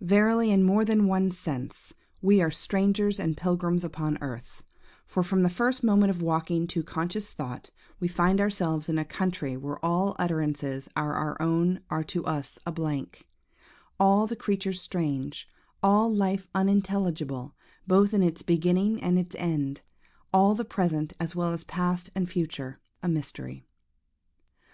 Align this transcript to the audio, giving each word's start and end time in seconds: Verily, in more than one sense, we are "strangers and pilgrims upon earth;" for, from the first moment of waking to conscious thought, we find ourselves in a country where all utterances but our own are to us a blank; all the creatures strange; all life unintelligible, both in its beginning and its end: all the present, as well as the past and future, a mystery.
Verily, 0.00 0.50
in 0.50 0.62
more 0.62 0.86
than 0.86 1.06
one 1.06 1.30
sense, 1.30 1.92
we 2.22 2.40
are 2.40 2.50
"strangers 2.50 3.20
and 3.20 3.36
pilgrims 3.36 3.84
upon 3.84 4.16
earth;" 4.22 4.62
for, 5.06 5.22
from 5.22 5.42
the 5.42 5.50
first 5.50 5.84
moment 5.84 6.08
of 6.08 6.22
waking 6.22 6.66
to 6.68 6.82
conscious 6.82 7.34
thought, 7.34 7.68
we 8.00 8.08
find 8.08 8.40
ourselves 8.40 8.88
in 8.88 8.96
a 8.96 9.04
country 9.04 9.54
where 9.54 9.76
all 9.84 10.16
utterances 10.18 10.88
but 10.94 11.02
our 11.02 11.36
own 11.42 11.80
are 11.90 12.02
to 12.02 12.24
us 12.24 12.58
a 12.64 12.72
blank; 12.72 13.26
all 14.00 14.26
the 14.26 14.34
creatures 14.34 14.80
strange; 14.80 15.46
all 15.82 16.10
life 16.10 16.46
unintelligible, 16.54 17.54
both 17.86 18.14
in 18.14 18.22
its 18.22 18.40
beginning 18.40 19.02
and 19.02 19.18
its 19.18 19.36
end: 19.38 19.82
all 20.32 20.54
the 20.54 20.64
present, 20.64 21.12
as 21.20 21.36
well 21.36 21.52
as 21.52 21.60
the 21.60 21.66
past 21.66 22.08
and 22.14 22.30
future, 22.30 22.80
a 23.02 23.08
mystery. 23.08 23.66